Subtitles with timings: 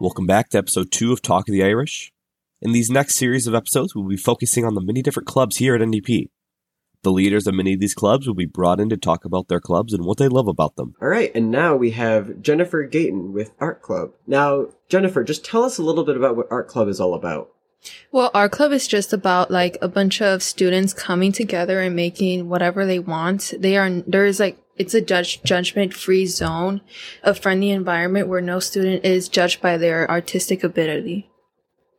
[0.00, 2.12] Welcome back to episode two of Talk of the Irish.
[2.60, 5.76] In these next series of episodes, we'll be focusing on the many different clubs here
[5.76, 6.30] at NDP.
[7.04, 9.60] The leaders of many of these clubs will be brought in to talk about their
[9.60, 10.94] clubs and what they love about them.
[11.00, 14.10] All right, and now we have Jennifer Gayton with Art Club.
[14.26, 17.52] Now, Jennifer, just tell us a little bit about what Art Club is all about.
[18.12, 22.48] Well, our club is just about like a bunch of students coming together and making
[22.48, 23.54] whatever they want.
[23.58, 26.80] They are there is like it's a judge judgment free zone,
[27.22, 31.30] a friendly environment where no student is judged by their artistic ability.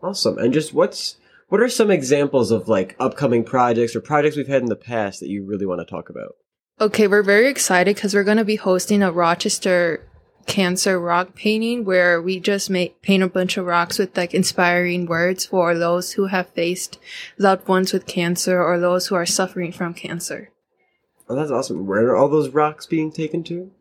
[0.03, 0.37] Awesome.
[0.37, 1.17] And just what's
[1.49, 5.19] what are some examples of like upcoming projects or projects we've had in the past
[5.19, 6.35] that you really want to talk about?
[6.79, 10.07] Okay, we're very excited because we're going to be hosting a Rochester
[10.45, 15.05] cancer rock painting where we just make paint a bunch of rocks with like inspiring
[15.05, 16.99] words for those who have faced
[17.37, 20.49] loved ones with cancer or those who are suffering from cancer.
[21.29, 21.85] Oh, that's awesome.
[21.87, 23.71] Where are all those rocks being taken to?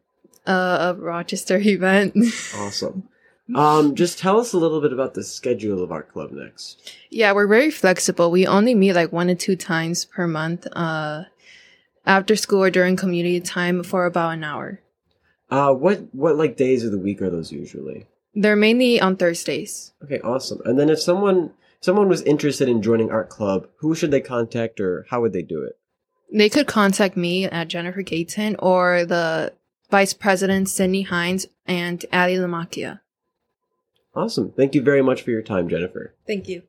[0.46, 2.14] Uh, a Rochester event.
[2.56, 3.08] awesome.
[3.54, 6.92] Um, just tell us a little bit about the schedule of our Club next.
[7.10, 8.30] Yeah, we're very flexible.
[8.30, 11.24] We only meet like one to two times per month, uh,
[12.06, 14.80] after school or during community time for about an hour.
[15.50, 18.06] Uh, what what like days of the week are those usually?
[18.34, 19.92] They're mainly on Thursdays.
[20.04, 20.60] Okay, awesome.
[20.64, 24.80] And then if someone someone was interested in joining art club, who should they contact
[24.80, 25.76] or how would they do it?
[26.32, 29.52] They could contact me at Jennifer Gayton or the
[29.90, 33.00] Vice President Sydney Hines and Ali Lamakia.
[34.14, 34.52] Awesome.
[34.52, 36.14] Thank you very much for your time, Jennifer.
[36.26, 36.62] Thank you.